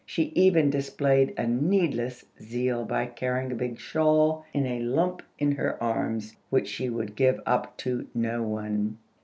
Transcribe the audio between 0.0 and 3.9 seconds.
She even displayed a needless zeal by carrying a big